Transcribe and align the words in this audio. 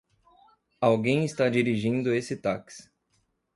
Alguém 0.81 1.23
está 1.25 1.47
dirigindo 1.47 2.11
esse 2.11 2.35
táxi. 2.35 2.89